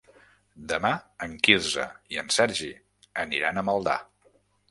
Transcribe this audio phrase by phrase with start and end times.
[0.69, 0.89] Demà
[1.25, 2.71] en Quirze i en Sergi
[3.25, 3.99] aniran a Maldà.